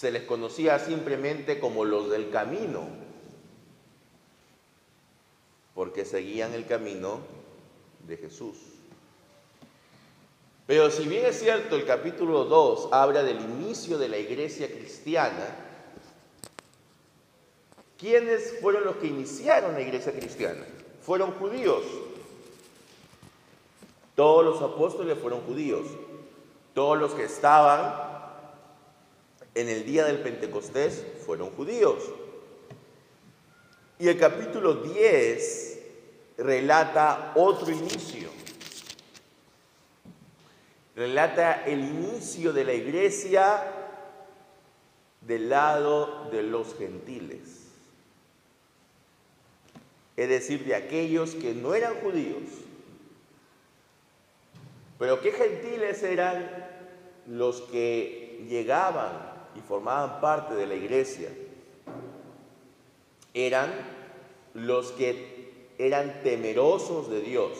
se 0.00 0.10
les 0.10 0.22
conocía 0.22 0.78
simplemente 0.78 1.60
como 1.60 1.84
los 1.84 2.08
del 2.08 2.30
camino, 2.30 2.88
porque 5.74 6.06
seguían 6.06 6.54
el 6.54 6.64
camino 6.64 7.18
de 8.08 8.16
Jesús. 8.16 8.56
Pero 10.66 10.90
si 10.90 11.06
bien 11.06 11.26
es 11.26 11.38
cierto, 11.38 11.76
el 11.76 11.84
capítulo 11.84 12.46
2 12.46 12.88
habla 12.92 13.22
del 13.22 13.42
inicio 13.42 13.98
de 13.98 14.08
la 14.08 14.16
iglesia 14.16 14.68
cristiana, 14.68 15.54
¿quiénes 17.98 18.58
fueron 18.62 18.84
los 18.86 18.96
que 18.96 19.08
iniciaron 19.08 19.74
la 19.74 19.82
iglesia 19.82 20.12
cristiana? 20.12 20.64
Fueron 21.02 21.32
judíos. 21.32 21.82
Todos 24.16 24.46
los 24.46 24.62
apóstoles 24.62 25.18
fueron 25.18 25.42
judíos. 25.42 25.86
Todos 26.72 26.98
los 26.98 27.12
que 27.12 27.24
estaban 27.24 28.09
en 29.54 29.68
el 29.68 29.84
día 29.84 30.04
del 30.04 30.18
Pentecostés 30.18 31.04
fueron 31.24 31.50
judíos. 31.50 32.02
Y 33.98 34.08
el 34.08 34.18
capítulo 34.18 34.74
10 34.74 35.80
relata 36.38 37.32
otro 37.34 37.70
inicio. 37.70 38.30
Relata 40.96 41.64
el 41.66 41.80
inicio 41.80 42.52
de 42.52 42.64
la 42.64 42.72
iglesia 42.72 43.62
del 45.20 45.48
lado 45.48 46.28
de 46.30 46.42
los 46.42 46.74
gentiles. 46.76 47.60
Es 50.16 50.28
decir, 50.28 50.64
de 50.64 50.74
aquellos 50.74 51.34
que 51.34 51.54
no 51.54 51.74
eran 51.74 51.94
judíos. 52.00 52.42
Pero 54.98 55.20
¿qué 55.20 55.32
gentiles 55.32 56.02
eran 56.02 56.68
los 57.26 57.62
que 57.62 58.44
llegaban 58.48 59.29
y 59.56 59.60
formaban 59.60 60.20
parte 60.20 60.54
de 60.54 60.66
la 60.66 60.74
iglesia 60.74 61.28
eran 63.34 63.70
los 64.54 64.92
que 64.92 65.74
eran 65.78 66.22
temerosos 66.22 67.08
de 67.10 67.20
Dios. 67.20 67.52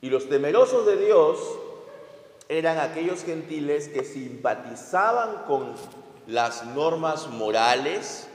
Y 0.00 0.10
los 0.10 0.28
temerosos 0.28 0.86
de 0.86 0.96
Dios 0.96 1.38
eran 2.48 2.78
aquellos 2.78 3.24
gentiles 3.24 3.88
que 3.88 4.04
simpatizaban 4.04 5.44
con 5.46 5.74
las 6.26 6.64
normas 6.66 7.28
morales 7.28 8.28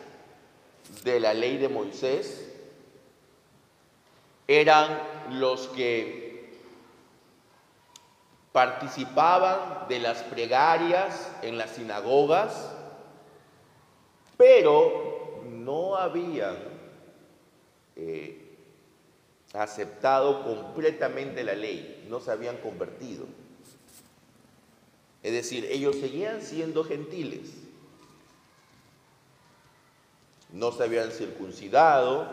de 1.03 1.19
la 1.19 1.34
ley 1.34 1.58
de 1.58 1.69
Moisés, 1.69 2.47
eran 4.47 5.02
los 5.30 5.67
que 5.69 6.20
participaban 8.52 9.88
de 9.88 9.99
las 9.99 10.23
plegarias 10.23 11.31
en 11.41 11.57
las 11.57 11.71
sinagogas, 11.71 12.71
pero 14.38 15.44
no 15.49 15.95
habían 15.95 16.57
eh, 17.95 18.57
aceptado 19.53 20.44
completamente 20.44 21.44
la 21.44 21.53
ley, 21.53 22.05
no 22.09 22.19
se 22.19 22.31
habían 22.31 22.57
convertido. 22.57 23.25
Es 25.23 25.31
decir, 25.33 25.67
ellos 25.69 25.95
seguían 25.97 26.41
siendo 26.41 26.83
gentiles, 26.83 27.52
no 30.52 30.72
se 30.72 30.83
habían 30.83 31.11
circuncidado, 31.11 32.27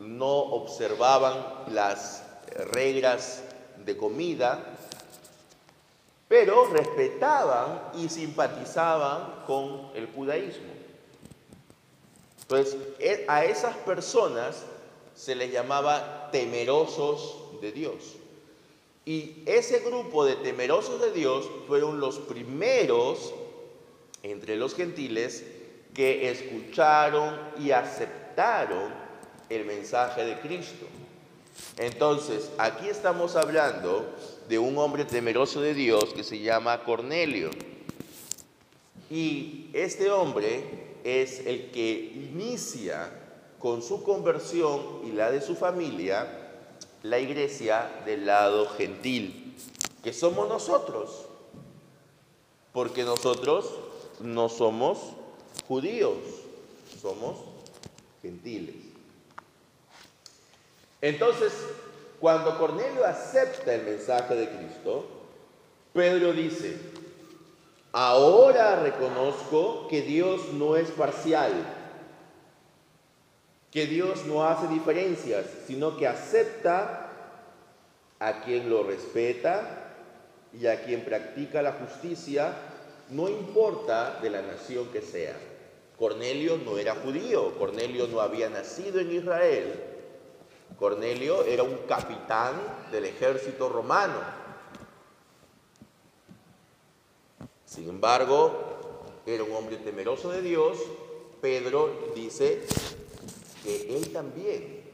no 0.00 0.28
observaban 0.28 1.36
las 1.68 2.24
reglas 2.72 3.42
de 3.84 3.96
comida, 3.96 4.76
pero 6.28 6.66
respetaban 6.66 7.90
y 7.94 8.08
simpatizaban 8.08 9.44
con 9.46 9.90
el 9.94 10.06
judaísmo. 10.08 10.74
Entonces, 12.42 12.76
e, 12.98 13.24
a 13.28 13.44
esas 13.44 13.76
personas 13.78 14.64
se 15.14 15.34
les 15.34 15.52
llamaba 15.52 16.30
temerosos 16.30 17.60
de 17.60 17.72
Dios. 17.72 18.16
Y 19.04 19.42
ese 19.46 19.80
grupo 19.80 20.24
de 20.24 20.36
temerosos 20.36 21.00
de 21.00 21.12
Dios 21.12 21.48
fueron 21.68 22.00
los 22.00 22.18
primeros 22.18 23.32
entre 24.22 24.56
los 24.56 24.74
gentiles 24.74 25.44
que 25.94 26.28
escucharon 26.30 27.38
y 27.58 27.70
aceptaron 27.70 28.92
el 29.48 29.64
mensaje 29.64 30.24
de 30.24 30.40
Cristo. 30.40 30.86
Entonces, 31.78 32.50
aquí 32.58 32.88
estamos 32.88 33.36
hablando 33.36 34.06
de 34.48 34.58
un 34.58 34.78
hombre 34.78 35.04
temeroso 35.04 35.60
de 35.60 35.74
Dios 35.74 36.14
que 36.14 36.24
se 36.24 36.38
llama 36.40 36.84
Cornelio. 36.84 37.50
Y 39.10 39.70
este 39.72 40.10
hombre 40.10 40.64
es 41.04 41.46
el 41.46 41.70
que 41.70 42.12
inicia 42.14 43.10
con 43.58 43.82
su 43.82 44.02
conversión 44.02 45.02
y 45.04 45.12
la 45.12 45.30
de 45.30 45.40
su 45.40 45.54
familia 45.54 46.46
la 47.02 47.20
iglesia 47.20 48.02
del 48.04 48.26
lado 48.26 48.68
gentil, 48.70 49.54
que 50.02 50.12
somos 50.12 50.48
nosotros, 50.48 51.26
porque 52.72 53.04
nosotros 53.04 53.70
no 54.20 54.48
somos 54.48 54.98
judíos, 55.68 56.18
somos 57.00 57.38
gentiles. 58.22 58.95
Entonces, 61.06 61.52
cuando 62.18 62.58
Cornelio 62.58 63.04
acepta 63.04 63.72
el 63.72 63.84
mensaje 63.84 64.34
de 64.34 64.48
Cristo, 64.48 65.06
Pedro 65.92 66.32
dice, 66.32 66.76
ahora 67.92 68.80
reconozco 68.82 69.86
que 69.86 70.02
Dios 70.02 70.52
no 70.54 70.74
es 70.74 70.90
parcial, 70.90 71.52
que 73.70 73.86
Dios 73.86 74.26
no 74.26 74.44
hace 74.48 74.66
diferencias, 74.66 75.46
sino 75.68 75.96
que 75.96 76.08
acepta 76.08 77.12
a 78.18 78.40
quien 78.40 78.68
lo 78.68 78.82
respeta 78.82 79.92
y 80.60 80.66
a 80.66 80.82
quien 80.82 81.04
practica 81.04 81.62
la 81.62 81.74
justicia, 81.74 82.52
no 83.10 83.28
importa 83.28 84.18
de 84.20 84.30
la 84.30 84.42
nación 84.42 84.88
que 84.88 85.02
sea. 85.02 85.36
Cornelio 85.96 86.58
no 86.64 86.78
era 86.78 86.96
judío, 86.96 87.56
Cornelio 87.60 88.08
no 88.08 88.20
había 88.20 88.50
nacido 88.50 88.98
en 88.98 89.12
Israel, 89.12 89.92
Cornelio 90.78 91.44
era 91.44 91.62
un 91.62 91.78
capitán 91.88 92.54
del 92.90 93.06
ejército 93.06 93.68
romano. 93.68 94.20
Sin 97.64 97.88
embargo, 97.88 99.22
era 99.24 99.42
un 99.42 99.52
hombre 99.54 99.78
temeroso 99.78 100.30
de 100.30 100.42
Dios. 100.42 100.78
Pedro 101.40 102.12
dice 102.14 102.64
que 103.62 103.96
él 103.96 104.12
también 104.12 104.84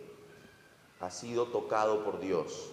ha 1.01 1.11
sido 1.11 1.47
tocado 1.47 2.05
por 2.05 2.21
Dios. 2.21 2.71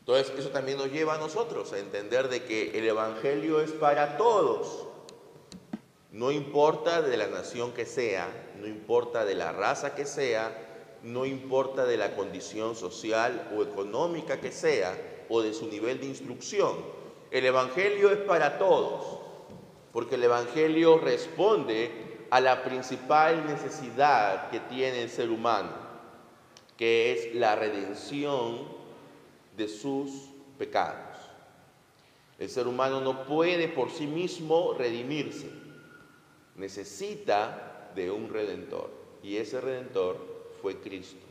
Entonces, 0.00 0.32
eso 0.38 0.50
también 0.50 0.78
nos 0.78 0.92
lleva 0.92 1.14
a 1.14 1.18
nosotros 1.18 1.72
a 1.72 1.78
entender 1.78 2.28
de 2.28 2.44
que 2.44 2.78
el 2.78 2.86
Evangelio 2.86 3.60
es 3.60 3.72
para 3.72 4.16
todos. 4.16 4.86
No 6.16 6.30
importa 6.30 7.02
de 7.02 7.14
la 7.18 7.26
nación 7.26 7.72
que 7.72 7.84
sea, 7.84 8.26
no 8.58 8.66
importa 8.66 9.26
de 9.26 9.34
la 9.34 9.52
raza 9.52 9.94
que 9.94 10.06
sea, 10.06 10.50
no 11.02 11.26
importa 11.26 11.84
de 11.84 11.98
la 11.98 12.16
condición 12.16 12.74
social 12.74 13.50
o 13.54 13.62
económica 13.62 14.40
que 14.40 14.50
sea 14.50 14.96
o 15.28 15.42
de 15.42 15.52
su 15.52 15.66
nivel 15.66 16.00
de 16.00 16.06
instrucción. 16.06 16.74
El 17.30 17.44
Evangelio 17.44 18.10
es 18.10 18.16
para 18.20 18.56
todos, 18.56 19.18
porque 19.92 20.14
el 20.14 20.24
Evangelio 20.24 20.96
responde 20.96 21.90
a 22.30 22.40
la 22.40 22.64
principal 22.64 23.46
necesidad 23.46 24.48
que 24.48 24.60
tiene 24.60 25.02
el 25.02 25.10
ser 25.10 25.28
humano, 25.28 25.68
que 26.78 27.12
es 27.12 27.34
la 27.34 27.56
redención 27.56 28.66
de 29.54 29.68
sus 29.68 30.30
pecados. 30.56 31.18
El 32.38 32.48
ser 32.48 32.66
humano 32.66 33.02
no 33.02 33.24
puede 33.26 33.68
por 33.68 33.90
sí 33.90 34.06
mismo 34.06 34.72
redimirse 34.78 35.65
necesita 36.56 37.90
de 37.94 38.10
un 38.10 38.28
redentor. 38.28 38.90
Y 39.22 39.36
ese 39.36 39.60
redentor 39.60 40.16
fue 40.62 40.78
Cristo. 40.80 41.24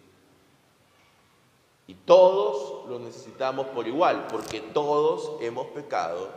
Y 1.88 1.94
todos 1.94 2.90
lo 2.90 3.00
necesitamos 3.00 3.68
por 3.68 3.88
igual, 3.88 4.28
porque 4.28 4.60
todos 4.60 5.42
hemos 5.42 5.68
pecado 5.68 6.30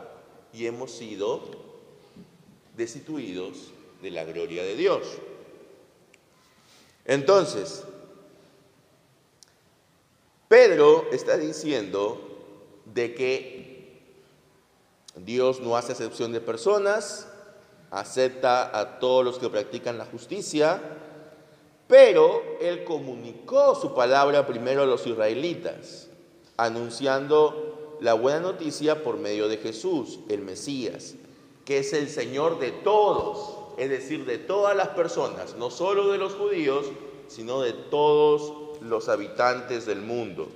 y 0.53 0.67
hemos 0.67 0.91
sido 0.91 1.41
destituidos 2.75 3.71
de 4.01 4.11
la 4.11 4.23
gloria 4.23 4.63
de 4.63 4.75
Dios. 4.75 5.03
Entonces, 7.05 7.83
Pedro 10.47 11.07
está 11.11 11.37
diciendo 11.37 12.19
de 12.85 13.13
que 13.13 14.01
Dios 15.15 15.59
no 15.59 15.75
hace 15.75 15.91
excepción 15.91 16.31
de 16.31 16.41
personas, 16.41 17.28
acepta 17.91 18.77
a 18.77 18.99
todos 18.99 19.25
los 19.25 19.39
que 19.39 19.49
practican 19.49 19.97
la 19.97 20.05
justicia, 20.05 20.81
pero 21.87 22.41
él 22.61 22.83
comunicó 22.83 23.75
su 23.75 23.95
palabra 23.95 24.45
primero 24.45 24.83
a 24.83 24.85
los 24.85 25.07
israelitas, 25.07 26.07
anunciando 26.57 27.97
la 27.99 28.13
buena 28.13 28.39
noticia 28.39 29.03
por 29.03 29.17
medio 29.17 29.47
de 29.47 29.57
Jesús, 29.57 30.19
el 30.29 30.41
Mesías, 30.41 31.15
que 31.65 31.79
es 31.79 31.93
el 31.93 32.09
Señor 32.09 32.59
de 32.59 32.71
todos, 32.71 33.57
es 33.77 33.89
decir, 33.89 34.25
de 34.25 34.37
todas 34.37 34.75
las 34.75 34.89
personas, 34.89 35.55
no 35.55 35.71
solo 35.71 36.11
de 36.11 36.17
los 36.17 36.33
judíos, 36.33 36.85
sino 37.27 37.61
de 37.61 37.73
todos 37.73 38.81
los 38.81 39.09
habitantes 39.09 39.85
del 39.85 40.01
mundo. 40.01 40.47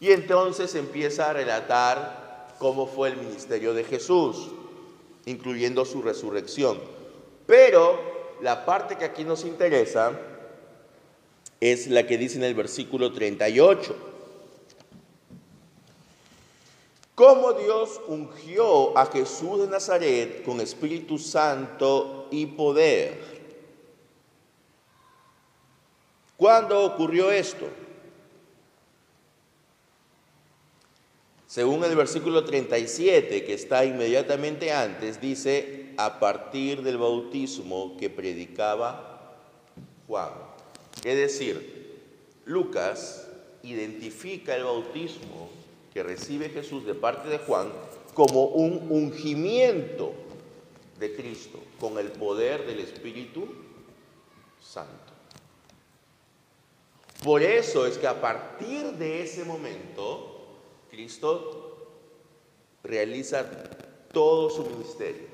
Y 0.00 0.12
entonces 0.12 0.74
empieza 0.74 1.30
a 1.30 1.32
relatar 1.32 2.54
cómo 2.58 2.86
fue 2.86 3.08
el 3.08 3.16
ministerio 3.16 3.74
de 3.74 3.84
Jesús, 3.84 4.50
incluyendo 5.26 5.84
su 5.84 6.02
resurrección. 6.02 6.78
Pero 7.46 8.36
la 8.40 8.64
parte 8.64 8.96
que 8.96 9.04
aquí 9.04 9.24
nos 9.24 9.44
interesa 9.44 10.12
es 11.60 11.86
la 11.86 12.06
que 12.06 12.18
dice 12.18 12.36
en 12.36 12.44
el 12.44 12.54
versículo 12.54 13.12
38. 13.12 13.94
Cómo 17.14 17.52
Dios 17.52 18.00
ungió 18.08 18.96
a 18.98 19.06
Jesús 19.06 19.60
de 19.60 19.68
Nazaret 19.68 20.44
con 20.44 20.60
Espíritu 20.60 21.16
Santo 21.18 22.26
y 22.30 22.46
poder. 22.46 23.34
¿Cuándo 26.36 26.84
ocurrió 26.84 27.30
esto? 27.30 27.66
Según 31.54 31.84
el 31.84 31.94
versículo 31.94 32.44
37, 32.44 33.44
que 33.44 33.54
está 33.54 33.84
inmediatamente 33.84 34.72
antes, 34.72 35.20
dice, 35.20 35.92
a 35.96 36.18
partir 36.18 36.82
del 36.82 36.98
bautismo 36.98 37.96
que 37.96 38.10
predicaba 38.10 39.36
Juan. 40.08 40.30
Es 41.04 41.16
decir, 41.16 42.02
Lucas 42.44 43.28
identifica 43.62 44.56
el 44.56 44.64
bautismo 44.64 45.48
que 45.92 46.02
recibe 46.02 46.48
Jesús 46.48 46.84
de 46.84 46.94
parte 46.94 47.28
de 47.28 47.38
Juan 47.38 47.68
como 48.14 48.46
un 48.46 48.88
ungimiento 48.90 50.12
de 50.98 51.14
Cristo 51.14 51.60
con 51.78 52.00
el 52.00 52.08
poder 52.08 52.66
del 52.66 52.80
Espíritu 52.80 53.46
Santo. 54.60 55.12
Por 57.22 57.44
eso 57.44 57.86
es 57.86 57.96
que 57.96 58.08
a 58.08 58.20
partir 58.20 58.94
de 58.94 59.22
ese 59.22 59.44
momento, 59.44 60.33
Cristo 60.94 61.88
realiza 62.84 63.44
todo 64.12 64.48
su 64.48 64.64
ministerio. 64.64 65.26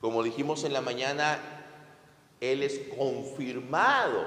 Como 0.00 0.22
dijimos 0.24 0.64
en 0.64 0.72
la 0.72 0.80
mañana, 0.80 1.38
Él 2.40 2.64
es 2.64 2.80
confirmado 2.96 4.26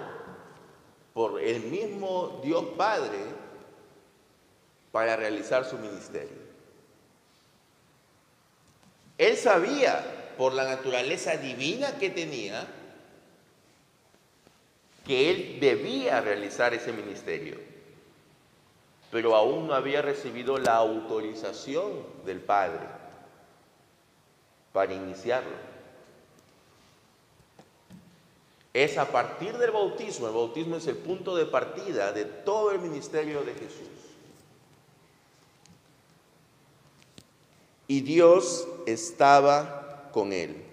por 1.13 1.41
el 1.41 1.63
mismo 1.63 2.39
Dios 2.43 2.63
Padre 2.77 3.19
para 4.93 5.17
realizar 5.17 5.65
su 5.65 5.77
ministerio. 5.77 6.47
Él 9.17 9.35
sabía 9.35 10.33
por 10.37 10.53
la 10.53 10.63
naturaleza 10.63 11.35
divina 11.35 11.97
que 11.97 12.09
tenía 12.09 12.65
que 15.05 15.29
Él 15.29 15.59
debía 15.59 16.21
realizar 16.21 16.73
ese 16.73 16.93
ministerio 16.93 17.76
pero 19.17 19.35
aún 19.35 19.65
no 19.65 19.73
había 19.73 20.03
recibido 20.03 20.59
la 20.59 20.75
autorización 20.75 21.91
del 22.23 22.39
Padre 22.39 22.85
para 24.71 24.93
iniciarlo. 24.93 25.55
Es 28.75 28.95
a 28.99 29.11
partir 29.11 29.57
del 29.57 29.71
bautismo, 29.71 30.27
el 30.27 30.33
bautismo 30.35 30.75
es 30.75 30.85
el 30.85 30.97
punto 30.97 31.35
de 31.35 31.47
partida 31.47 32.11
de 32.11 32.25
todo 32.25 32.71
el 32.71 32.77
ministerio 32.77 33.41
de 33.41 33.55
Jesús. 33.55 33.87
Y 37.87 38.01
Dios 38.01 38.67
estaba 38.85 40.11
con 40.11 40.31
él. 40.31 40.63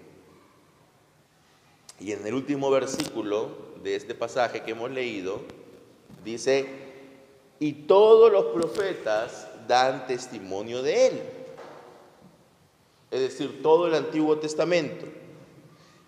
Y 1.98 2.12
en 2.12 2.26
el 2.26 2.34
último 2.34 2.70
versículo 2.70 3.56
de 3.82 3.96
este 3.96 4.14
pasaje 4.14 4.62
que 4.64 4.72
hemos 4.72 4.90
leído, 4.90 5.40
dice, 6.22 6.83
y 7.58 7.72
todos 7.72 8.32
los 8.32 8.46
profetas 8.46 9.48
dan 9.66 10.06
testimonio 10.06 10.82
de 10.82 11.06
él. 11.06 11.22
Es 13.10 13.20
decir, 13.20 13.62
todo 13.62 13.86
el 13.86 13.94
Antiguo 13.94 14.38
Testamento. 14.38 15.06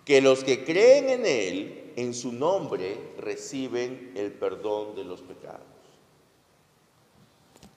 Que 0.03 0.21
los 0.21 0.43
que 0.43 0.63
creen 0.63 1.09
en 1.09 1.25
él, 1.25 1.93
en 1.95 2.13
su 2.13 2.31
nombre, 2.31 3.13
reciben 3.17 4.13
el 4.15 4.31
perdón 4.31 4.95
de 4.95 5.03
los 5.03 5.21
pecados. 5.21 5.61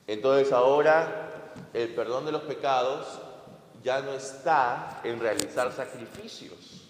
Entonces 0.06 0.52
ahora 0.52 1.52
el 1.72 1.94
perdón 1.94 2.24
de 2.24 2.32
los 2.32 2.42
pecados 2.42 3.20
ya 3.82 4.00
no 4.00 4.12
está 4.12 5.00
en 5.04 5.20
realizar 5.20 5.72
sacrificios, 5.72 6.88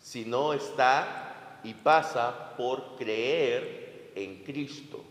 sino 0.00 0.52
está 0.52 1.25
y 1.66 1.74
pasa 1.74 2.54
por 2.56 2.96
creer 2.96 4.12
en 4.14 4.44
Cristo. 4.44 5.02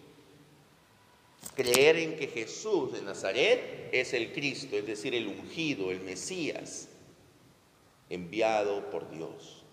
Creer 1.54 1.98
en 1.98 2.16
que 2.16 2.28
Jesús 2.28 2.94
de 2.94 3.02
Nazaret 3.02 3.90
es 3.92 4.13
el 4.13 4.31
Cristo, 4.31 4.78
es 4.78 4.88
decir, 4.88 5.13
el 5.13 5.28
ungido, 5.28 5.92
el 5.92 6.00
Mesías, 6.00 6.88
enviado 8.10 8.90
por 8.90 9.10
Dios. 9.10 9.63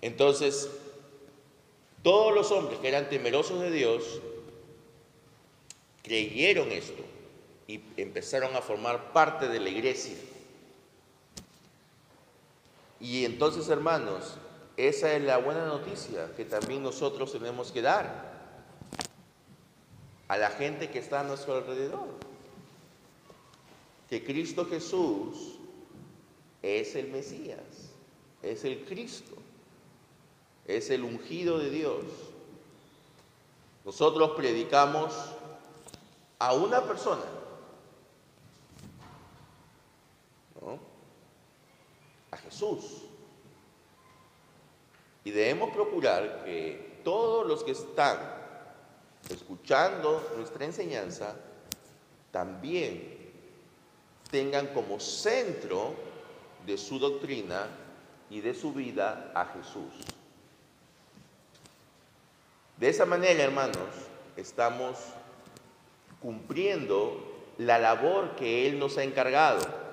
Entonces, 0.00 0.70
todos 2.04 2.32
los 2.32 2.52
hombres 2.52 2.78
que 2.78 2.88
eran 2.88 3.08
temerosos 3.08 3.60
de 3.60 3.72
Dios 3.72 4.20
creyeron 6.04 6.70
esto 6.70 7.02
y 7.66 7.80
empezaron 7.96 8.54
a 8.54 8.62
formar 8.62 9.12
parte 9.12 9.48
de 9.48 9.58
la 9.58 9.68
iglesia. 9.68 10.14
Y 13.00 13.24
entonces, 13.24 13.68
hermanos, 13.68 14.36
esa 14.76 15.12
es 15.12 15.22
la 15.22 15.38
buena 15.38 15.66
noticia 15.66 16.34
que 16.36 16.44
también 16.44 16.82
nosotros 16.82 17.32
tenemos 17.32 17.72
que 17.72 17.82
dar 17.82 18.28
a 20.28 20.36
la 20.36 20.50
gente 20.50 20.90
que 20.90 20.98
está 20.98 21.20
a 21.20 21.24
nuestro 21.24 21.56
alrededor. 21.56 22.08
Que 24.08 24.24
Cristo 24.24 24.66
Jesús 24.66 25.58
es 26.62 26.94
el 26.94 27.08
Mesías, 27.08 27.92
es 28.42 28.64
el 28.64 28.84
Cristo, 28.84 29.34
es 30.66 30.90
el 30.90 31.04
ungido 31.04 31.58
de 31.58 31.70
Dios. 31.70 32.04
Nosotros 33.84 34.32
predicamos 34.36 35.14
a 36.38 36.52
una 36.54 36.82
persona, 36.82 37.24
Jesús. 42.48 43.02
Y 45.24 45.30
debemos 45.30 45.70
procurar 45.70 46.44
que 46.44 47.00
todos 47.04 47.46
los 47.46 47.62
que 47.62 47.72
están 47.72 48.18
escuchando 49.28 50.32
nuestra 50.36 50.64
enseñanza 50.64 51.36
también 52.30 53.18
tengan 54.30 54.68
como 54.68 54.98
centro 54.98 55.94
de 56.64 56.78
su 56.78 56.98
doctrina 56.98 57.66
y 58.30 58.40
de 58.40 58.54
su 58.54 58.72
vida 58.72 59.30
a 59.34 59.44
Jesús. 59.46 60.06
De 62.78 62.88
esa 62.88 63.04
manera, 63.04 63.42
hermanos, 63.42 63.88
estamos 64.36 64.96
cumpliendo 66.22 67.52
la 67.58 67.78
labor 67.78 68.36
que 68.36 68.66
Él 68.66 68.78
nos 68.78 68.96
ha 68.96 69.02
encargado 69.02 69.87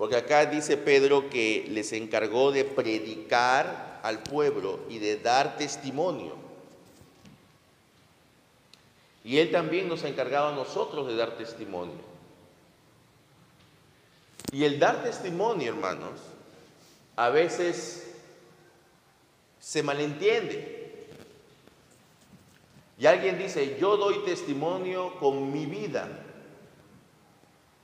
porque 0.00 0.16
acá 0.16 0.46
dice 0.46 0.78
Pedro 0.78 1.28
que 1.28 1.66
les 1.68 1.92
encargó 1.92 2.52
de 2.52 2.64
predicar 2.64 4.00
al 4.02 4.22
pueblo 4.22 4.80
y 4.88 4.98
de 4.98 5.18
dar 5.18 5.58
testimonio. 5.58 6.36
Y 9.24 9.36
Él 9.36 9.50
también 9.50 9.90
nos 9.90 10.02
ha 10.02 10.08
encargado 10.08 10.48
a 10.48 10.54
nosotros 10.54 11.06
de 11.06 11.16
dar 11.16 11.36
testimonio. 11.36 11.98
Y 14.52 14.64
el 14.64 14.78
dar 14.78 15.02
testimonio, 15.02 15.74
hermanos, 15.74 16.18
a 17.14 17.28
veces 17.28 18.14
se 19.60 19.82
malentiende. 19.82 21.10
Y 22.98 23.04
alguien 23.04 23.36
dice, 23.36 23.76
yo 23.78 23.98
doy 23.98 24.24
testimonio 24.24 25.18
con 25.20 25.52
mi 25.52 25.66
vida. 25.66 26.08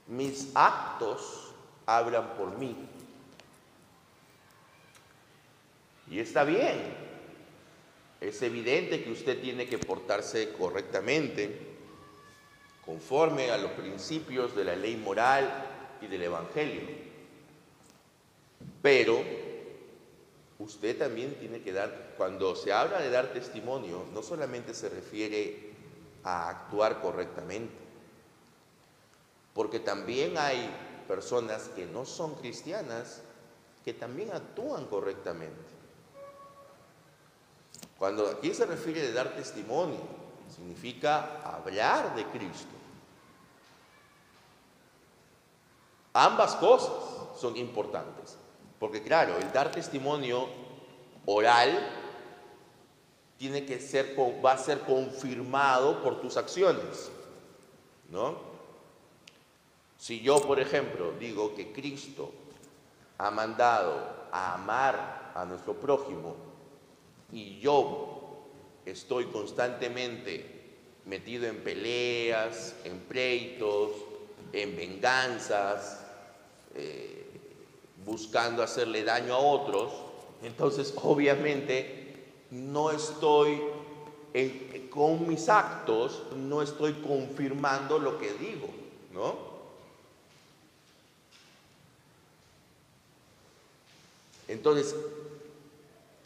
Mis 0.06 0.52
actos 0.54 1.45
hablan 1.86 2.34
por 2.36 2.58
mí. 2.58 2.76
Y 6.10 6.18
está 6.20 6.44
bien. 6.44 7.06
Es 8.20 8.42
evidente 8.42 9.02
que 9.04 9.10
usted 9.12 9.40
tiene 9.40 9.66
que 9.66 9.78
portarse 9.78 10.52
correctamente, 10.52 11.74
conforme 12.84 13.50
a 13.50 13.58
los 13.58 13.72
principios 13.72 14.54
de 14.54 14.64
la 14.64 14.76
ley 14.76 14.96
moral 14.96 15.66
y 16.00 16.06
del 16.06 16.22
Evangelio. 16.22 16.82
Pero 18.80 19.22
usted 20.58 20.96
también 20.96 21.34
tiene 21.34 21.60
que 21.60 21.72
dar, 21.72 22.14
cuando 22.16 22.54
se 22.56 22.72
habla 22.72 23.00
de 23.00 23.10
dar 23.10 23.32
testimonio, 23.32 24.04
no 24.14 24.22
solamente 24.22 24.72
se 24.74 24.88
refiere 24.88 25.72
a 26.22 26.48
actuar 26.48 27.00
correctamente, 27.00 27.74
porque 29.52 29.80
también 29.80 30.38
hay 30.38 30.70
personas 31.06 31.68
que 31.74 31.86
no 31.86 32.04
son 32.04 32.34
cristianas 32.34 33.22
que 33.84 33.94
también 33.94 34.32
actúan 34.32 34.86
correctamente. 34.86 35.62
Cuando 37.98 38.26
aquí 38.28 38.52
se 38.52 38.66
refiere 38.66 39.00
de 39.00 39.12
dar 39.12 39.34
testimonio, 39.34 40.00
significa 40.54 41.40
hablar 41.42 42.14
de 42.14 42.24
Cristo. 42.26 42.74
Ambas 46.12 46.56
cosas 46.56 47.38
son 47.38 47.56
importantes, 47.56 48.36
porque 48.78 49.02
claro, 49.02 49.36
el 49.36 49.52
dar 49.52 49.70
testimonio 49.70 50.48
oral 51.26 51.78
tiene 53.38 53.66
que 53.66 53.80
ser, 53.80 54.16
va 54.44 54.52
a 54.52 54.58
ser 54.58 54.80
confirmado 54.80 56.02
por 56.02 56.20
tus 56.20 56.36
acciones, 56.36 57.10
¿no? 58.10 58.55
Si 59.98 60.20
yo, 60.20 60.40
por 60.40 60.60
ejemplo, 60.60 61.12
digo 61.18 61.54
que 61.54 61.72
Cristo 61.72 62.30
ha 63.18 63.30
mandado 63.30 64.26
a 64.30 64.54
amar 64.54 65.32
a 65.34 65.44
nuestro 65.44 65.74
prójimo 65.74 66.36
y 67.32 67.58
yo 67.58 68.46
estoy 68.84 69.26
constantemente 69.26 70.56
metido 71.06 71.46
en 71.46 71.62
peleas, 71.62 72.76
en 72.84 72.98
pleitos, 73.00 73.92
en 74.52 74.76
venganzas, 74.76 76.04
eh, 76.74 77.26
buscando 78.04 78.62
hacerle 78.62 79.02
daño 79.02 79.34
a 79.34 79.38
otros, 79.38 79.92
entonces 80.42 80.94
obviamente 81.02 82.24
no 82.50 82.90
estoy 82.90 83.60
con 84.90 85.26
mis 85.26 85.48
actos, 85.48 86.22
no 86.36 86.60
estoy 86.60 86.92
confirmando 86.94 87.98
lo 87.98 88.18
que 88.18 88.34
digo, 88.34 88.68
¿no? 89.12 89.55
Entonces, 94.48 94.94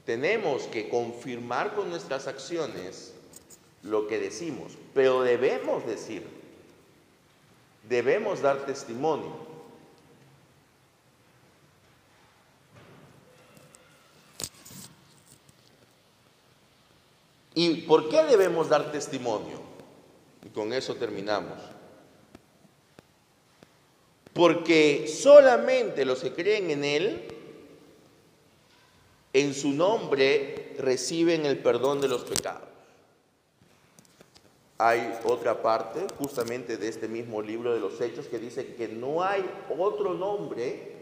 tenemos 0.04 0.64
que 0.64 0.88
confirmar 0.88 1.74
con 1.74 1.90
nuestras 1.90 2.26
acciones 2.26 3.12
lo 3.82 4.06
que 4.06 4.18
decimos, 4.18 4.72
pero 4.94 5.22
debemos 5.22 5.86
decir, 5.86 6.26
debemos 7.88 8.42
dar 8.42 8.66
testimonio. 8.66 9.50
¿Y 17.54 17.82
por 17.82 18.08
qué 18.08 18.22
debemos 18.24 18.68
dar 18.68 18.92
testimonio? 18.92 19.60
Y 20.44 20.48
con 20.50 20.72
eso 20.72 20.94
terminamos. 20.94 21.58
Porque 24.32 25.06
solamente 25.08 26.04
los 26.04 26.20
que 26.20 26.32
creen 26.32 26.70
en 26.70 26.84
Él 26.84 27.39
en 29.32 29.54
su 29.54 29.70
nombre 29.70 30.74
reciben 30.78 31.46
el 31.46 31.58
perdón 31.58 32.00
de 32.00 32.08
los 32.08 32.24
pecados. 32.24 32.68
Hay 34.78 35.18
otra 35.24 35.60
parte 35.60 36.06
justamente 36.18 36.78
de 36.78 36.88
este 36.88 37.06
mismo 37.06 37.42
libro 37.42 37.74
de 37.74 37.80
los 37.80 38.00
Hechos 38.00 38.26
que 38.26 38.38
dice 38.38 38.74
que 38.74 38.88
no 38.88 39.22
hay 39.22 39.44
otro 39.78 40.14
nombre 40.14 40.96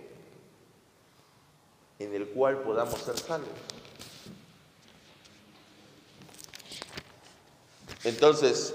en 1.99 2.15
el 2.15 2.29
cual 2.29 2.59
podamos 2.63 3.01
ser 3.01 3.19
salvos. 3.19 3.49
Entonces, 8.05 8.75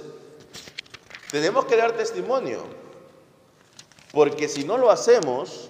tenemos 1.31 1.65
que 1.65 1.75
dar 1.75 1.93
testimonio, 1.93 2.63
porque 4.11 4.47
si 4.47 4.63
no 4.63 4.77
lo 4.77 4.91
hacemos, 4.91 5.69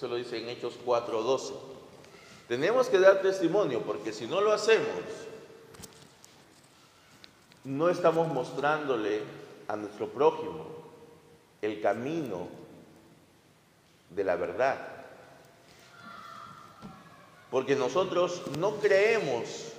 Eso 0.00 0.08
lo 0.08 0.16
dice 0.16 0.38
en 0.38 0.48
Hechos 0.48 0.78
4:12. 0.86 1.52
Tenemos 2.48 2.88
que 2.88 2.98
dar 2.98 3.20
testimonio 3.20 3.82
porque 3.82 4.14
si 4.14 4.26
no 4.26 4.40
lo 4.40 4.50
hacemos, 4.50 4.88
no 7.64 7.90
estamos 7.90 8.26
mostrándole 8.28 9.20
a 9.68 9.76
nuestro 9.76 10.08
prójimo 10.08 10.68
el 11.60 11.82
camino 11.82 12.48
de 14.08 14.24
la 14.24 14.36
verdad. 14.36 14.78
Porque 17.50 17.76
nosotros 17.76 18.40
no 18.58 18.76
creemos 18.76 19.74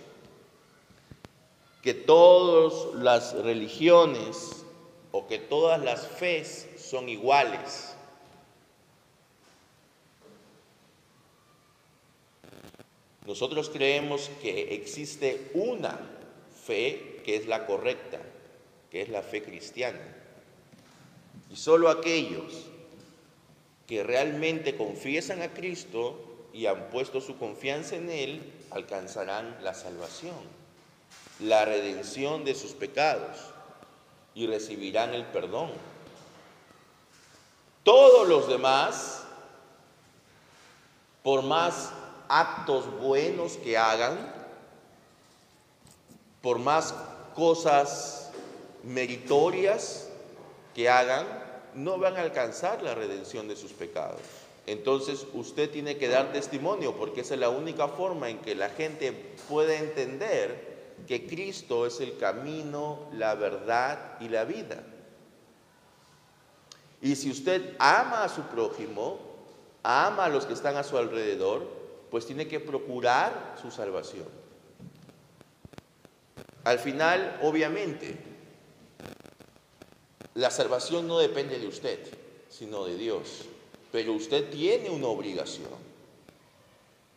que 1.82 1.96
todas 1.96 2.94
las 2.94 3.34
religiones 3.34 4.68
o 5.12 5.26
que 5.26 5.40
todas 5.40 5.82
las 5.82 6.08
fes 6.08 6.68
son 6.78 7.10
iguales. 7.10 7.91
Nosotros 13.26 13.70
creemos 13.70 14.32
que 14.42 14.74
existe 14.76 15.52
una 15.54 16.00
fe 16.66 17.22
que 17.24 17.36
es 17.36 17.48
la 17.48 17.66
correcta, 17.66 18.20
que 18.90 19.02
es 19.02 19.10
la 19.10 19.22
fe 19.22 19.44
cristiana. 19.44 20.00
Y 21.52 21.56
solo 21.56 21.90
aquellos 21.90 22.68
que 23.88 24.04
realmente 24.04 24.76
confiesan 24.76 25.42
a 25.42 25.54
Cristo 25.54 26.48
y 26.54 26.66
han 26.66 26.90
puesto 26.90 27.22
su 27.22 27.38
confianza 27.38 27.96
en 27.96 28.10
Él 28.10 28.54
alcanzarán 28.72 29.58
la 29.62 29.74
salvación, 29.74 30.36
la 31.40 31.66
redención 31.66 32.44
de 32.44 32.56
sus 32.56 32.72
pecados 32.72 33.38
y 34.34 34.48
recibirán 34.48 35.14
el 35.14 35.26
perdón. 35.26 35.72
Todos 37.84 38.28
los 38.28 38.48
demás, 38.48 39.24
por 41.24 41.44
más 41.44 41.92
actos 42.32 42.90
buenos 43.02 43.58
que 43.58 43.78
hagan, 43.78 44.18
por 46.42 46.60
más 46.60 46.96
cosas 47.36 48.32
meritorias 48.84 50.08
que 50.74 50.90
hagan, 50.90 51.28
no 51.76 51.98
van 51.98 52.16
a 52.16 52.22
alcanzar 52.22 52.82
la 52.82 52.96
redención 52.96 53.50
de 53.50 53.58
sus 53.58 53.74
pecados. 53.74 54.22
Entonces 54.66 55.28
usted 55.34 55.70
tiene 55.70 55.98
que 55.98 56.08
dar 56.08 56.32
testimonio 56.32 56.96
porque 56.96 57.22
esa 57.22 57.34
es 57.34 57.40
la 57.42 57.50
única 57.50 57.90
forma 57.90 58.30
en 58.30 58.40
que 58.40 58.56
la 58.56 58.70
gente 58.70 59.12
puede 59.50 59.78
entender 59.78 60.72
que 61.08 61.28
Cristo 61.28 61.86
es 61.86 62.00
el 62.00 62.18
camino, 62.18 63.10
la 63.12 63.36
verdad 63.36 64.18
y 64.22 64.30
la 64.30 64.46
vida. 64.46 64.82
Y 67.02 67.18
si 67.18 67.30
usted 67.30 67.76
ama 67.78 68.24
a 68.24 68.30
su 68.30 68.44
prójimo, 68.44 69.20
ama 69.84 70.26
a 70.26 70.30
los 70.30 70.46
que 70.46 70.54
están 70.54 70.78
a 70.78 70.84
su 70.84 70.98
alrededor, 70.98 71.81
pues 72.12 72.26
tiene 72.26 72.48
que 72.48 72.60
procurar 72.60 73.56
su 73.60 73.72
salvación. 73.72 74.28
Al 76.66 76.78
final, 76.78 77.40
obviamente, 77.42 78.18
la 80.36 80.52
salvación 80.52 81.08
no 81.08 81.18
depende 81.20 81.58
de 81.58 81.68
usted, 81.68 82.00
sino 82.50 82.86
de 82.86 82.98
Dios. 82.98 83.46
Pero 83.94 84.14
usted 84.14 84.50
tiene 84.50 84.90
una 84.90 85.08
obligación 85.08 85.70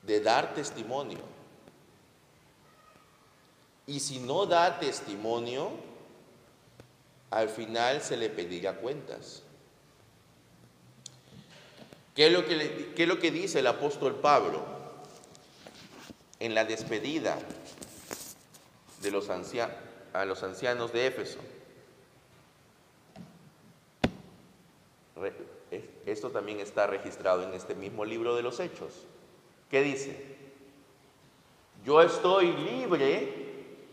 de 0.02 0.20
dar 0.20 0.54
testimonio. 0.54 1.18
Y 3.86 4.00
si 4.00 4.20
no 4.20 4.46
da 4.46 4.78
testimonio, 4.78 5.72
al 7.30 7.48
final 7.48 8.00
se 8.00 8.16
le 8.16 8.30
pedirá 8.30 8.76
cuentas. 8.76 9.42
¿Qué 12.14 12.28
es 12.28 12.32
lo 12.32 12.46
que, 12.46 12.92
qué 12.94 13.02
es 13.02 13.08
lo 13.08 13.18
que 13.18 13.32
dice 13.32 13.58
el 13.58 13.66
apóstol 13.66 14.14
Pablo? 14.20 14.73
En 16.40 16.54
la 16.54 16.64
despedida 16.64 17.38
de 19.02 19.10
los 19.10 19.28
a 19.30 20.24
los 20.24 20.42
ancianos 20.42 20.92
de 20.92 21.06
Éfeso. 21.06 21.38
Esto 26.06 26.30
también 26.30 26.60
está 26.60 26.86
registrado 26.86 27.42
en 27.42 27.54
este 27.54 27.74
mismo 27.74 28.04
libro 28.04 28.36
de 28.36 28.42
los 28.42 28.60
Hechos. 28.60 29.06
¿Qué 29.70 29.82
dice? 29.82 30.34
Yo 31.84 32.00
estoy 32.02 32.52
libre 32.52 33.32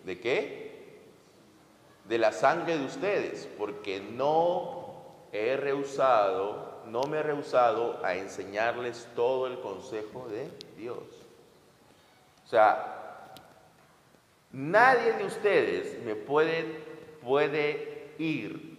de 0.06 0.20
qué? 0.20 0.72
De 2.08 2.18
la 2.18 2.32
sangre 2.32 2.78
de 2.78 2.86
ustedes, 2.86 3.48
porque 3.58 4.00
no 4.02 5.04
he 5.32 5.56
rehusado, 5.56 6.82
no 6.88 7.04
me 7.04 7.18
he 7.18 7.24
rehusado 7.24 8.04
a 8.04 8.16
enseñarles 8.16 9.08
todo 9.16 9.48
el 9.48 9.60
consejo 9.60 10.28
de 10.30 10.50
Dios. 10.78 11.21
Sea, 12.52 13.34
nadie 14.52 15.14
de 15.14 15.24
ustedes 15.24 16.04
me 16.04 16.16
puede, 16.16 16.84
puede 17.24 18.14
ir 18.18 18.78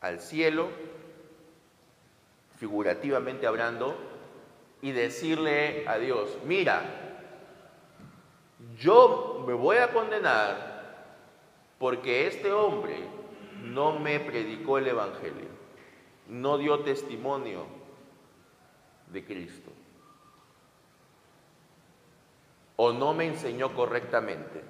al 0.00 0.20
cielo 0.20 0.70
figurativamente 2.58 3.46
hablando, 3.46 3.94
y 4.82 4.92
decirle 4.92 5.86
a 5.86 5.98
Dios, 5.98 6.38
mira, 6.46 6.82
yo 8.78 9.44
me 9.46 9.52
voy 9.52 9.76
a 9.76 9.92
condenar 9.92 10.70
porque 11.78 12.26
este 12.26 12.50
hombre 12.52 12.96
no 13.62 13.98
me 13.98 14.20
predicó 14.20 14.78
el 14.78 14.88
Evangelio, 14.88 15.48
no 16.28 16.56
dio 16.56 16.80
testimonio 16.80 17.66
de 19.12 19.24
Cristo, 19.24 19.70
o 22.82 22.94
no 22.94 23.12
me 23.12 23.26
enseñó 23.26 23.74
correctamente. 23.74 24.62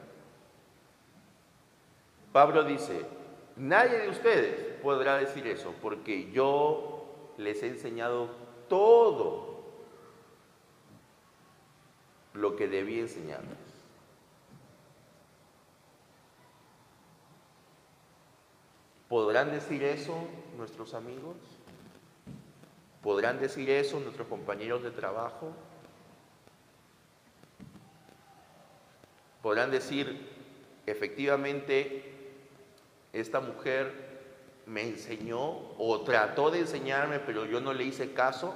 Pablo 2.33 2.64
dice, 2.64 3.07
nadie 3.55 3.99
de 3.99 4.09
ustedes 4.09 4.81
podrá 4.83 5.19
decir 5.19 5.47
eso, 5.47 5.73
porque 5.81 6.29
yo 6.33 7.35
les 7.37 7.62
he 7.62 7.69
enseñado 7.69 8.29
todo 8.69 9.62
lo 12.35 12.57
que 12.57 12.67
debía 12.67 13.02
enseñarles. 13.02 13.59
¿Podrán 19.09 19.52
decir 19.52 19.85
eso 19.85 20.17
nuestros 20.57 20.95
amigos? 20.95 21.37
¿Podrán 23.05 23.38
decir 23.38 23.71
eso 23.71 24.00
nuestros 24.00 24.26
compañeros 24.26 24.83
de 24.83 24.90
trabajo? 24.90 25.52
¿Podrán 29.42 29.70
decir, 29.70 30.28
efectivamente, 30.87 32.12
esta 33.12 33.40
mujer 33.40 34.11
me 34.66 34.82
enseñó 34.82 35.40
o 35.78 36.02
trató 36.04 36.50
de 36.50 36.61
enseñarme, 36.61 37.18
pero 37.20 37.47
yo 37.47 37.61
no 37.61 37.73
le 37.73 37.85
hice 37.85 38.12
caso? 38.12 38.54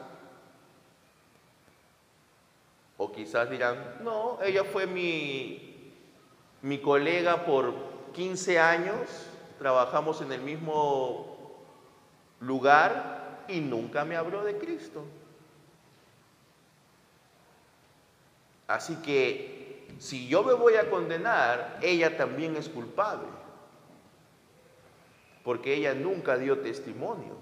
O 2.97 3.11
quizás 3.13 3.51
dirán, 3.51 3.97
no, 4.03 4.39
ella 4.43 4.65
fue 4.65 4.87
mi, 4.87 5.93
mi 6.63 6.79
colega 6.79 7.45
por 7.45 7.75
15 8.13 8.59
años, 8.61 9.27
trabajamos 9.59 10.21
en 10.21 10.33
el 10.33 10.41
mismo 10.41 11.35
lugar 12.41 13.45
y 13.49 13.61
nunca 13.61 14.05
me 14.05 14.17
habló 14.17 14.45
de 14.45 14.59
Cristo. 14.59 15.05
Así 18.67 18.97
que 18.97 19.54
si 19.99 20.29
yo 20.29 20.43
me 20.43 20.53
voy 20.55 20.75
a 20.75 20.91
condenar, 20.91 21.79
ella 21.83 22.17
también 22.17 22.57
es 22.57 22.69
culpable, 22.69 23.29
porque 25.43 25.75
ella 25.75 25.95
nunca 25.95 26.37
dio 26.37 26.59
testimonio. 26.59 27.37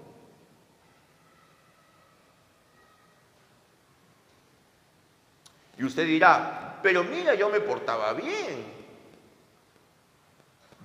Y 5.77 5.83
usted 5.83 6.05
dirá, 6.05 6.79
pero 6.83 7.03
mira, 7.03 7.33
yo 7.35 7.49
me 7.49 7.59
portaba 7.59 8.13
bien. 8.13 8.83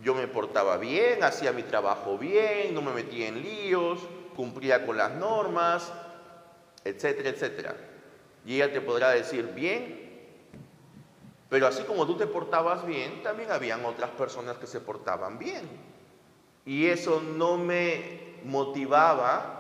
Yo 0.03 0.15
me 0.15 0.29
portaba 0.29 0.77
bien, 0.77 1.23
hacía 1.25 1.53
mi 1.53 1.65
trabajo 1.65 2.17
bien, 2.17 2.73
no 2.73 2.83
me 2.83 2.93
metía 2.93 3.29
en 3.29 3.43
líos, 3.43 4.01
cumplía 4.37 4.87
con 4.87 4.97
las 4.97 5.13
normas, 5.13 5.93
etcétera, 6.85 7.31
etcétera. 7.31 7.75
Y 8.47 8.55
ella 8.55 8.73
te 8.73 8.81
podrá 8.81 9.11
decir, 9.11 9.53
bien, 9.55 10.08
pero 11.49 11.67
así 11.67 11.83
como 11.85 12.07
tú 12.07 12.17
te 12.17 12.27
portabas 12.27 12.85
bien, 12.87 13.23
también 13.23 13.51
habían 13.51 13.85
otras 13.85 14.11
personas 14.11 14.59
que 14.59 14.67
se 14.67 14.81
portaban 14.81 15.39
bien. 15.39 15.69
Y 16.67 16.87
eso 16.87 17.23
no 17.23 17.57
me 17.57 18.35
motivaba 18.45 19.59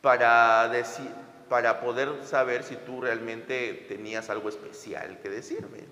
para 0.00 0.68
decir, 0.68 1.10
para 1.48 1.80
poder 1.80 2.24
saber 2.24 2.64
si 2.64 2.76
tú 2.76 3.00
realmente 3.00 3.86
tenías 3.88 4.30
algo 4.30 4.48
especial 4.48 5.20
que 5.20 5.28
decirme. 5.28 5.84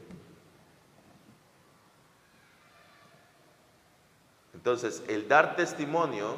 Entonces, 4.53 5.05
el 5.07 5.29
dar 5.29 5.55
testimonio 5.55 6.35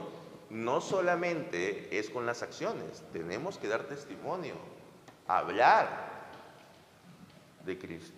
no 0.50 0.82
solamente 0.82 1.98
es 1.98 2.10
con 2.10 2.26
las 2.26 2.42
acciones, 2.42 3.02
tenemos 3.12 3.56
que 3.56 3.68
dar 3.68 3.84
testimonio, 3.84 4.54
hablar 5.26 6.08
de 7.64 7.78
Cristo. 7.78 8.17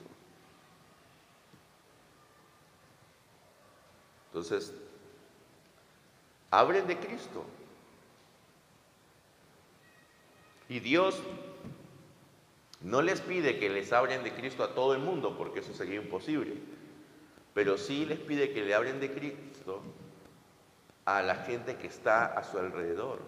Entonces, 4.30 4.72
hablen 6.50 6.86
de 6.86 6.96
Cristo. 6.98 7.44
Y 10.68 10.78
Dios 10.78 11.20
no 12.80 13.02
les 13.02 13.20
pide 13.20 13.58
que 13.58 13.68
les 13.68 13.92
hablen 13.92 14.22
de 14.22 14.32
Cristo 14.32 14.62
a 14.62 14.72
todo 14.72 14.94
el 14.94 15.00
mundo, 15.00 15.36
porque 15.36 15.60
eso 15.60 15.74
sería 15.74 15.96
imposible. 15.96 16.54
Pero 17.54 17.76
sí 17.76 18.06
les 18.06 18.20
pide 18.20 18.52
que 18.52 18.62
le 18.62 18.74
hablen 18.74 19.00
de 19.00 19.12
Cristo 19.12 19.82
a 21.04 21.22
la 21.22 21.34
gente 21.36 21.76
que 21.76 21.88
está 21.88 22.26
a 22.26 22.44
su 22.44 22.56
alrededor, 22.56 23.18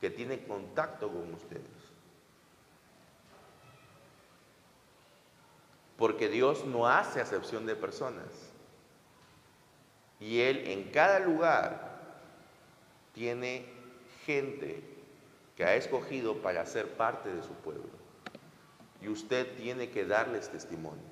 que 0.00 0.08
tiene 0.08 0.44
contacto 0.44 1.08
con 1.08 1.34
ustedes. 1.34 1.66
Porque 5.96 6.28
Dios 6.28 6.64
no 6.64 6.86
hace 6.86 7.20
acepción 7.20 7.66
de 7.66 7.74
personas. 7.74 8.51
Y 10.22 10.40
Él 10.40 10.62
en 10.68 10.84
cada 10.84 11.18
lugar 11.18 11.98
tiene 13.12 13.64
gente 14.24 14.80
que 15.56 15.64
ha 15.64 15.74
escogido 15.74 16.36
para 16.36 16.64
ser 16.64 16.92
parte 16.92 17.34
de 17.34 17.42
su 17.42 17.52
pueblo. 17.54 17.90
Y 19.00 19.08
usted 19.08 19.56
tiene 19.56 19.90
que 19.90 20.06
darles 20.06 20.48
testimonio. 20.48 21.11